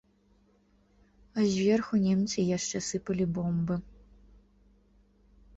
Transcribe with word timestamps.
А 1.41 1.45
зверху 1.51 1.95
немцы 2.05 2.47
яшчэ 2.57 2.77
сыпалі 2.89 3.25
бомбы. 3.37 3.75